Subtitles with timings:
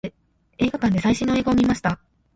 [0.57, 1.99] 映画館で最新の映画を見ました。